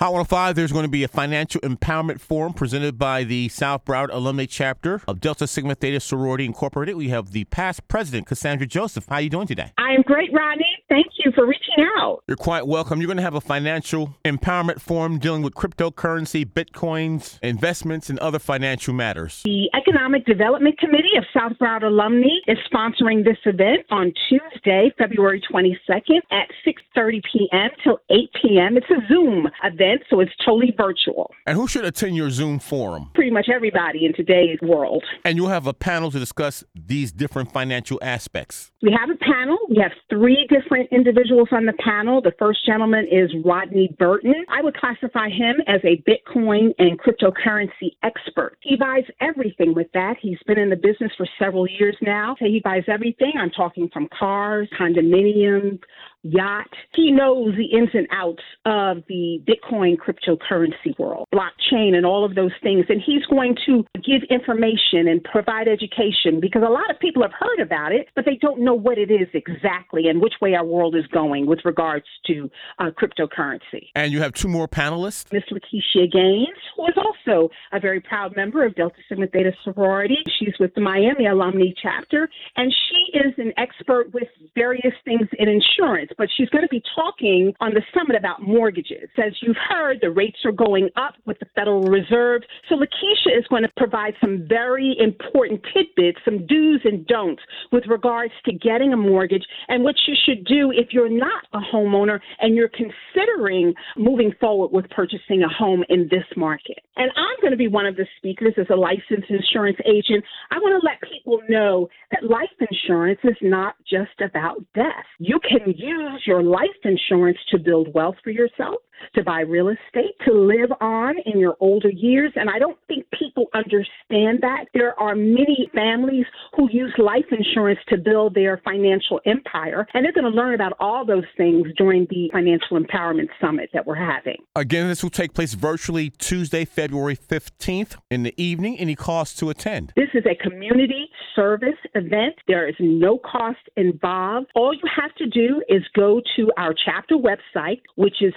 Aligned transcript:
Hot 0.00 0.10
105, 0.10 0.56
there's 0.56 0.72
going 0.72 0.82
to 0.82 0.90
be 0.90 1.04
a 1.04 1.08
financial 1.08 1.60
empowerment 1.60 2.20
forum 2.20 2.52
presented 2.52 2.98
by 2.98 3.22
the 3.22 3.48
South 3.48 3.84
Broward 3.84 4.08
Alumni 4.10 4.44
Chapter 4.44 5.00
of 5.06 5.20
Delta 5.20 5.46
Sigma 5.46 5.76
Theta 5.76 6.00
Sorority 6.00 6.44
Incorporated. 6.44 6.96
We 6.96 7.10
have 7.10 7.30
the 7.30 7.44
past 7.44 7.86
president, 7.86 8.26
Cassandra 8.26 8.66
Joseph. 8.66 9.06
How 9.08 9.14
are 9.14 9.20
you 9.20 9.30
doing 9.30 9.46
today? 9.46 9.70
I 9.78 9.92
am 9.92 10.02
great, 10.02 10.32
Rodney. 10.32 10.66
Thank 10.88 11.06
you 11.24 11.32
for 11.32 11.46
reaching 11.46 11.86
out. 11.98 12.22
You're 12.26 12.36
quite 12.36 12.66
welcome. 12.66 13.00
You're 13.00 13.06
going 13.06 13.18
to 13.18 13.22
have 13.22 13.34
a 13.34 13.40
financial 13.40 14.16
empowerment 14.24 14.80
forum 14.80 15.18
dealing 15.18 15.42
with 15.42 15.54
cryptocurrency, 15.54 16.44
bitcoins, 16.44 17.38
investments, 17.42 18.10
and 18.10 18.18
other 18.18 18.38
financial 18.38 18.94
matters. 18.94 19.42
The 19.44 19.70
Economic 19.74 20.26
Development 20.26 20.76
Committee 20.78 21.16
of 21.16 21.24
South 21.32 21.52
Broward 21.60 21.84
Alumni 21.84 22.36
is 22.46 22.58
sponsoring 22.72 23.24
this 23.24 23.38
event 23.44 23.86
on 23.90 24.12
Tuesday, 24.28 24.92
February 24.98 25.42
22nd 25.50 26.20
at 26.30 26.48
6:30 26.66 27.22
p.m. 27.32 27.70
till 27.82 27.98
8 28.10 28.30
p.m. 28.42 28.76
It's 28.76 28.90
a 28.90 29.06
Zoom 29.08 29.48
event 29.62 29.74
event, 29.74 30.02
so 30.10 30.20
it's 30.20 30.32
totally 30.44 30.74
virtual. 30.76 31.30
And 31.46 31.56
who 31.56 31.68
should 31.68 31.84
attend 31.84 32.16
your 32.16 32.30
Zoom 32.30 32.58
forum? 32.58 33.10
Pretty 33.14 33.30
much 33.30 33.48
everybody 33.52 34.04
in 34.06 34.12
today's 34.14 34.58
world. 34.62 35.04
And 35.24 35.36
you'll 35.36 35.48
have 35.48 35.66
a 35.66 35.74
panel 35.74 36.10
to 36.10 36.18
discuss 36.18 36.64
these 36.74 37.12
different 37.12 37.52
financial 37.52 37.98
aspects. 38.02 38.70
We 38.82 38.96
have 38.98 39.10
a 39.10 39.16
panel. 39.16 39.58
We 39.68 39.76
have 39.82 39.92
three 40.10 40.46
different 40.48 40.73
individuals 40.90 41.48
on 41.52 41.66
the 41.66 41.72
panel. 41.74 42.20
The 42.20 42.32
first 42.38 42.64
gentleman 42.66 43.06
is 43.10 43.30
Rodney 43.44 43.94
Burton. 43.98 44.44
I 44.48 44.62
would 44.62 44.76
classify 44.76 45.28
him 45.28 45.56
as 45.66 45.80
a 45.84 46.02
Bitcoin 46.08 46.74
and 46.78 46.98
cryptocurrency 46.98 47.96
expert. 48.02 48.56
He 48.60 48.76
buys 48.76 49.04
everything 49.20 49.74
with 49.74 49.88
that. 49.94 50.16
He's 50.20 50.38
been 50.46 50.58
in 50.58 50.70
the 50.70 50.76
business 50.76 51.12
for 51.16 51.26
several 51.38 51.68
years 51.68 51.96
now. 52.00 52.36
So 52.38 52.46
he 52.46 52.60
buys 52.60 52.84
everything. 52.88 53.32
I'm 53.38 53.50
talking 53.50 53.88
from 53.92 54.08
cars, 54.18 54.68
condominiums, 54.78 55.80
yacht. 56.24 56.68
He 56.94 57.12
knows 57.12 57.54
the 57.56 57.66
ins 57.66 57.90
and 57.92 58.08
outs 58.10 58.42
of 58.64 59.04
the 59.08 59.42
Bitcoin 59.46 59.96
cryptocurrency 59.96 60.98
world, 60.98 61.28
blockchain, 61.32 61.94
and 61.94 62.04
all 62.04 62.24
of 62.24 62.34
those 62.34 62.52
things. 62.62 62.86
And 62.88 63.00
he's 63.04 63.24
going 63.26 63.56
to 63.66 63.84
give 63.94 64.22
information 64.30 65.06
and 65.06 65.22
provide 65.22 65.68
education 65.68 66.40
because 66.40 66.62
a 66.66 66.70
lot 66.70 66.90
of 66.90 66.98
people 66.98 67.22
have 67.22 67.32
heard 67.38 67.60
about 67.60 67.92
it, 67.92 68.08
but 68.16 68.24
they 68.24 68.36
don't 68.40 68.60
know 68.60 68.74
what 68.74 68.98
it 68.98 69.10
is 69.10 69.28
exactly 69.34 70.08
and 70.08 70.20
which 70.20 70.34
way 70.40 70.54
our 70.54 70.64
world 70.64 70.96
is 70.96 71.06
going 71.08 71.46
with 71.46 71.60
regards 71.64 72.06
to 72.26 72.50
uh, 72.78 72.90
cryptocurrency. 72.90 73.88
And 73.94 74.10
you 74.12 74.20
have 74.20 74.32
two 74.32 74.48
more 74.48 74.66
panelists 74.66 75.32
Miss 75.32 75.44
Lakeisha 75.52 76.10
Gaines, 76.10 76.56
who 76.76 76.86
is 76.86 76.94
also 76.96 77.50
a 77.72 77.80
very 77.80 78.00
proud 78.00 78.34
member 78.34 78.64
of 78.64 78.74
Delta 78.74 78.96
Sigma 79.08 79.26
Theta 79.26 79.52
sorority. 79.62 80.18
She's 80.38 80.54
with 80.58 80.74
the 80.74 80.80
Miami 80.80 81.26
Alumni 81.26 81.72
Chapter, 81.80 82.28
and 82.56 82.72
she 82.72 83.18
is 83.18 83.34
an 83.36 83.52
expert 83.56 84.12
with 84.14 84.28
various 84.54 84.94
things 85.04 85.28
in 85.38 85.48
insurance 85.48 86.10
but 86.18 86.28
she's 86.36 86.48
going 86.48 86.62
to 86.62 86.68
be 86.68 86.82
talking 86.94 87.52
on 87.60 87.74
the 87.74 87.82
summit 87.96 88.16
about 88.16 88.42
mortgages. 88.42 89.08
As 89.18 89.32
you've 89.40 89.56
heard, 89.68 89.98
the 90.00 90.10
rates 90.10 90.38
are 90.44 90.52
going 90.52 90.88
up 90.96 91.14
with 91.26 91.38
the 91.38 91.46
Federal 91.54 91.82
Reserve. 91.82 92.42
So 92.68 92.76
Lakeisha 92.76 93.36
is 93.36 93.46
going 93.48 93.62
to 93.62 93.70
provide 93.76 94.14
some 94.20 94.46
very 94.48 94.96
important 94.98 95.60
tidbits, 95.74 96.18
some 96.24 96.46
do's 96.46 96.80
and 96.84 97.06
don'ts 97.06 97.42
with 97.72 97.84
regards 97.88 98.32
to 98.44 98.52
getting 98.52 98.92
a 98.92 98.96
mortgage 98.96 99.44
and 99.68 99.82
what 99.82 99.94
you 100.06 100.14
should 100.24 100.44
do 100.44 100.70
if 100.72 100.88
you're 100.92 101.08
not 101.08 101.44
a 101.52 101.58
homeowner 101.58 102.20
and 102.40 102.54
you're 102.54 102.70
considering 102.70 103.74
moving 103.96 104.32
forward 104.40 104.68
with 104.72 104.88
purchasing 104.90 105.42
a 105.42 105.48
home 105.48 105.84
in 105.88 106.08
this 106.10 106.24
market. 106.36 106.78
And 106.96 107.10
I'm 107.16 107.40
going 107.40 107.50
to 107.50 107.56
be 107.56 107.68
one 107.68 107.86
of 107.86 107.96
the 107.96 108.06
speakers 108.18 108.54
as 108.58 108.66
a 108.70 108.76
licensed 108.76 109.30
insurance 109.30 109.78
agent. 109.84 110.24
I 110.50 110.58
want 110.58 110.80
to 110.80 110.86
let 110.86 111.00
people 111.00 111.40
know 111.48 111.88
that 112.10 112.24
life 112.24 112.50
insurance 112.70 113.20
is 113.24 113.36
not 113.42 113.74
just 113.88 114.20
about 114.20 114.64
death. 114.74 115.06
You 115.18 115.40
can 115.40 115.72
use 115.76 116.03
use 116.12 116.22
your 116.26 116.42
life 116.42 116.68
insurance 116.84 117.38
to 117.50 117.58
build 117.58 117.92
wealth 117.94 118.16
for 118.22 118.30
yourself, 118.30 118.76
to 119.14 119.22
buy 119.22 119.40
real 119.40 119.68
estate, 119.68 120.14
to 120.26 120.32
live 120.32 120.70
on 120.80 121.14
in 121.26 121.38
your 121.38 121.56
older 121.60 121.90
years. 121.90 122.32
And 122.36 122.50
I 122.50 122.58
don't 122.58 122.78
think 122.88 123.06
people 123.18 123.46
understand 123.54 124.40
that. 124.42 124.66
There 124.74 124.98
are 124.98 125.14
many 125.14 125.70
families 125.74 126.26
who 126.56 126.68
use 126.70 126.92
life 126.98 127.24
insurance 127.30 127.80
to 127.88 127.96
build 127.96 128.34
their 128.34 128.60
financial 128.64 129.20
empire. 129.26 129.86
And 129.94 130.04
they're 130.04 130.12
going 130.12 130.30
to 130.30 130.36
learn 130.36 130.54
about 130.54 130.72
all 130.80 131.04
those 131.04 131.24
things 131.36 131.66
during 131.76 132.06
the 132.10 132.28
Financial 132.32 132.78
Empowerment 132.78 133.28
Summit 133.40 133.70
that 133.72 133.86
we're 133.86 133.94
having. 133.94 134.36
Again, 134.56 134.88
this 134.88 135.02
will 135.02 135.10
take 135.10 135.34
place 135.34 135.54
virtually 135.54 136.10
Tuesday, 136.10 136.64
February 136.64 137.16
15th 137.16 137.96
in 138.10 138.22
the 138.22 138.34
evening. 138.42 138.78
Any 138.78 138.94
cost 138.94 139.38
to 139.38 139.50
attend? 139.50 139.92
This 139.96 140.08
is 140.14 140.24
a 140.26 140.34
community 140.34 141.08
service 141.34 141.78
event. 141.94 142.34
There 142.46 142.68
is 142.68 142.76
no 142.78 143.18
cost 143.18 143.58
involved. 143.76 144.46
All 144.54 144.74
you 144.74 144.88
have 144.96 145.14
to 145.16 145.26
do 145.26 145.62
is 145.68 145.82
go 145.94 146.20
to 146.36 146.50
our 146.56 146.74
chapter 146.84 147.16
website, 147.16 147.80
which 147.96 148.22
is 148.22 148.32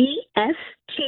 DST 0.00 0.98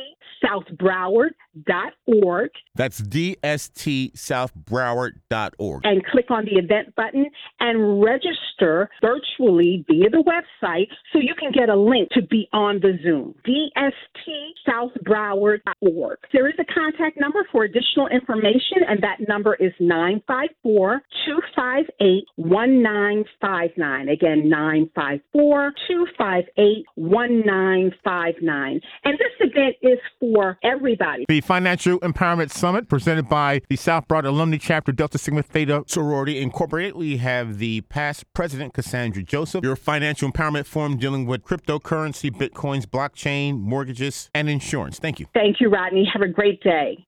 South 0.44 0.64
Broward 0.76 1.30
dstsouthbroward.org. 1.58 2.50
That's 2.74 3.00
dstsouthbroward.org. 3.02 5.80
And 5.84 6.04
click 6.06 6.30
on 6.30 6.44
the 6.44 6.56
event 6.58 6.94
button 6.94 7.26
and 7.60 8.02
register 8.02 8.88
virtually 9.00 9.84
via 9.88 10.10
the 10.10 10.22
website 10.24 10.88
so 11.12 11.18
you 11.18 11.34
can 11.38 11.52
get 11.52 11.68
a 11.68 11.76
link 11.76 12.08
to 12.12 12.22
be 12.22 12.48
on 12.52 12.80
the 12.80 12.98
Zoom. 13.02 13.34
dstsouthbroward.org. 13.46 16.18
There 16.32 16.48
is 16.48 16.54
a 16.58 16.64
contact 16.72 17.20
number 17.20 17.46
for 17.50 17.64
additional 17.64 18.06
information, 18.08 18.78
and 18.88 19.02
that 19.02 19.18
number 19.28 19.54
is 19.54 19.72
954 19.80 21.02
258 21.26 22.24
1959. 22.36 24.08
Again, 24.08 24.48
954 24.48 25.72
258 25.88 26.86
1959. 26.94 28.80
And 29.04 29.18
this 29.18 29.32
event 29.41 29.76
is 29.82 29.98
for 30.18 30.58
everybody. 30.62 31.26
The 31.28 31.41
Financial 31.42 31.98
Empowerment 32.00 32.50
Summit 32.50 32.88
presented 32.88 33.28
by 33.28 33.60
the 33.69 33.76
South 33.76 34.08
Broward 34.08 34.25
Alumni 34.25 34.56
Chapter 34.56 34.92
Delta 34.92 35.19
Sigma 35.19 35.42
Theta 35.42 35.84
Sorority 35.86 36.41
Incorporated. 36.41 36.94
We 36.94 37.19
have 37.19 37.58
the 37.58 37.82
past 37.82 38.25
president, 38.32 38.75
Cassandra 38.75 39.22
Joseph, 39.22 39.64
your 39.64 39.76
financial 39.76 40.30
empowerment 40.30 40.66
forum 40.66 40.97
dealing 40.97 41.26
with 41.26 41.44
cryptocurrency, 41.44 42.30
bitcoins, 42.30 42.86
blockchain, 42.86 43.58
mortgages, 43.58 44.30
and 44.34 44.48
insurance. 44.48 44.98
Thank 44.98 45.20
you. 45.20 45.26
Thank 45.34 45.60
you, 45.60 45.69
Rodney. 45.69 46.08
Have 46.12 46.22
a 46.22 46.28
great 46.28 46.62
day. 46.62 46.98